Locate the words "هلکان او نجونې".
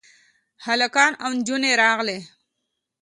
0.65-1.71